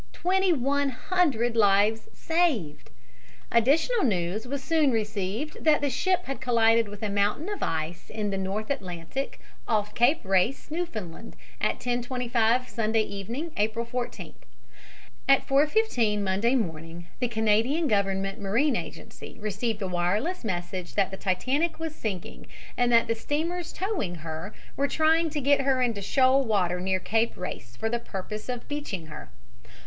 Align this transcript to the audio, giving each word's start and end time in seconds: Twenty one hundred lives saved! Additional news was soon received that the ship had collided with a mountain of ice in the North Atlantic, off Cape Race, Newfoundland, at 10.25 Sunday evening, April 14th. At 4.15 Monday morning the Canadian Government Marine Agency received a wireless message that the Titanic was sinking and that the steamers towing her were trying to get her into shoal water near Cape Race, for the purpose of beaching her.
Twenty 0.13 0.51
one 0.51 0.89
hundred 0.89 1.55
lives 1.55 2.09
saved! 2.11 2.89
Additional 3.51 4.03
news 4.03 4.47
was 4.47 4.63
soon 4.63 4.89
received 4.91 5.63
that 5.63 5.79
the 5.81 5.91
ship 5.91 6.25
had 6.25 6.41
collided 6.41 6.87
with 6.87 7.03
a 7.03 7.07
mountain 7.09 7.47
of 7.49 7.61
ice 7.61 8.09
in 8.09 8.31
the 8.31 8.37
North 8.39 8.71
Atlantic, 8.71 9.39
off 9.67 9.93
Cape 9.93 10.19
Race, 10.25 10.71
Newfoundland, 10.71 11.35
at 11.61 11.77
10.25 11.79 12.67
Sunday 12.67 13.03
evening, 13.03 13.51
April 13.57 13.85
14th. 13.85 14.33
At 15.29 15.47
4.15 15.47 16.21
Monday 16.21 16.55
morning 16.55 17.05
the 17.19 17.27
Canadian 17.27 17.87
Government 17.87 18.39
Marine 18.39 18.75
Agency 18.75 19.37
received 19.39 19.83
a 19.83 19.87
wireless 19.87 20.43
message 20.43 20.95
that 20.95 21.11
the 21.11 21.15
Titanic 21.17 21.77
was 21.77 21.93
sinking 21.93 22.47
and 22.75 22.91
that 22.91 23.05
the 23.05 23.13
steamers 23.13 23.71
towing 23.71 24.15
her 24.15 24.51
were 24.75 24.87
trying 24.87 25.29
to 25.29 25.39
get 25.39 25.61
her 25.61 25.79
into 25.79 26.01
shoal 26.01 26.43
water 26.43 26.79
near 26.81 26.99
Cape 26.99 27.37
Race, 27.37 27.75
for 27.75 27.87
the 27.87 27.99
purpose 27.99 28.49
of 28.49 28.67
beaching 28.67 29.05
her. 29.05 29.29